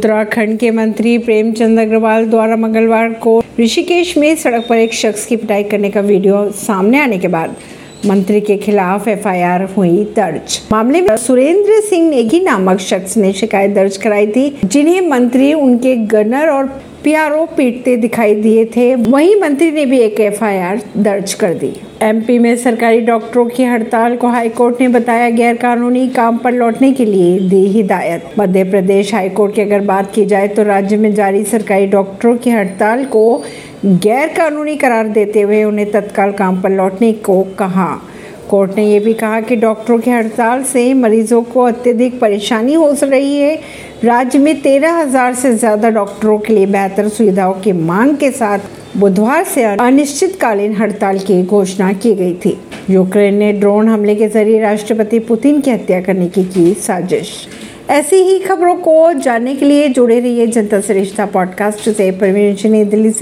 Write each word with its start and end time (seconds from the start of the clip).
उत्तराखंड 0.00 0.58
के 0.58 0.70
मंत्री 0.70 1.16
प्रेमचंद 1.18 1.78
अग्रवाल 1.78 2.26
द्वारा 2.26 2.56
मंगलवार 2.56 3.12
को 3.14 3.32
ऋषिकेश 3.60 4.16
में 4.18 4.34
सड़क 4.36 4.64
पर 4.68 4.76
एक 4.76 4.94
शख्स 4.94 5.26
की 5.26 5.36
पिटाई 5.36 5.64
करने 5.64 5.90
का 5.90 6.00
वीडियो 6.00 6.38
सामने 6.50 7.00
आने 7.00 7.18
के 7.18 7.28
बाद 7.28 7.56
मंत्री 8.06 8.40
के 8.40 8.56
खिलाफ 8.56 9.08
एफआईआर 9.08 9.62
हुई 9.76 10.04
दर्ज। 10.16 10.58
मामले 10.72 11.00
में 11.00 11.16
सुरेंद्र 11.16 11.80
सिंह 11.80 12.08
नेगी 12.10 12.40
नामक 12.40 12.78
शख्स 12.80 13.16
ने 13.16 13.32
शिकायत 13.32 13.70
दर्ज 13.70 13.96
कराई 13.96 14.26
थी, 14.26 14.48
जिन्हें 14.64 15.00
मंत्री, 15.08 15.52
उनके 15.54 15.96
गनर 15.96 16.48
और 16.48 16.82
पीआरओ 17.04 17.44
पीटते 17.46 17.96
दिखाई 17.96 18.34
दिए 18.34 18.64
थे। 18.66 18.94
वहीं 18.94 19.34
मंत्री 19.36 19.70
ने 19.70 19.84
भी 19.86 19.98
एक 19.98 20.18
एफआईआर 20.20 20.80
दर्ज 20.96 21.32
कर 21.34 21.54
दी। 21.54 21.72
एमपी 22.02 22.38
में 22.38 22.56
सरकारी 22.56 23.00
डॉक्टरों 23.00 23.44
की 23.46 23.64
हड़ताल 23.64 24.16
को 24.16 24.28
हाईकोर्ट 24.28 24.80
ने 24.80 24.88
बताया 24.88 25.30
गैर 25.30 25.56
कानूनी 25.56 26.06
काम 26.08 26.38
पर 26.38 26.52
लौटने 26.52 26.92
के 26.92 27.04
लिए 27.04 27.38
दी 27.40 27.64
हिदायत। 27.68 28.34
मध्य 28.38 28.64
प्रदेश 28.64 29.14
हाईकोर्ट 29.14 29.54
की 29.54 29.62
अगर 29.62 29.80
बात 29.80 30.12
की 30.14 30.26
जाए 30.26 30.48
तो 30.48 30.62
राज्य 30.62 30.96
में 30.96 31.14
जारी 31.14 31.44
सरकारी 31.44 31.86
डॉक्टरों 31.86 32.36
की 32.36 32.50
हड़ताल 32.50 33.04
को 33.04 33.42
गैर 33.84 34.28
कानूनी 34.28 34.76
करार 34.76 35.08
देते 35.08 35.40
हुए 35.40 35.64
उन्हें 35.64 35.90
तत्काल 35.90 36.32
काम 36.32 36.60
पर 36.62 36.70
लौटने 36.70 37.12
को 37.12 37.42
कहा। 37.58 37.90
कोर्ट 38.50 38.76
ने 38.76 38.84
यह 38.84 39.00
भी 39.00 39.12
कहा 39.14 39.40
कि 39.40 39.56
डॉक्टरों 39.56 39.98
की 39.98 40.10
हड़ताल 40.10 40.62
से 40.62 40.92
मरीजों 40.94 41.42
को 41.42 41.62
अत्यधिक 41.62 42.18
परेशानी 42.20 42.74
हो 42.74 42.94
रही 43.02 43.36
है। 43.40 43.54
राज्य 44.04 44.38
में 44.38 44.60
तेरह 44.62 44.92
हज़ार 44.92 45.34
से 45.34 45.52
ज़्यादा 45.54 45.88
डॉक्टरों 45.90 46.38
के 46.38 46.52
लिए 46.54 46.66
बेहतर 46.66 47.08
सुविधाओं 47.08 47.52
की 47.54 47.72
मांग 47.72 48.16
के 48.16 48.30
साथ 48.30 48.58
बुधवार 48.96 49.44
से 49.44 49.64
अनिश्चितकालीन 49.64 50.76
हड़ताल 50.76 51.18
की 51.18 51.42
घोषणा 51.42 51.92
की 51.92 52.14
गई 52.14 52.34
थी। 52.34 52.56
यूक्रेन 52.90 53.34
ने 53.34 53.52
ड्रोन 53.52 53.88
हमले 53.88 54.14
के 54.14 54.28
ज़रिए 54.28 54.60
राष्ट्रपति 54.60 55.18
पुतिन 55.18 55.60
की 55.60 55.70
हत्या 55.70 56.00
करने 56.00 56.28
की 56.28 56.44
की 56.44 56.74
साजिश। 56.74 57.32
ऐसी 57.90 58.16
ही 58.16 58.38
खबरों 58.38 58.74
को 58.74 59.12
जानने 59.12 59.54
के 59.54 59.66
लिए 59.66 59.88
जुड़े 59.88 60.20
रहिए 60.20 60.46
जनता 60.46 60.80
सरिश्ता 60.80 61.26
पॉडकास्ट 61.26 61.90
से। 61.90 62.10
परवीन 62.10 62.54
दिल्ली 62.90 63.10
से। 63.10 63.18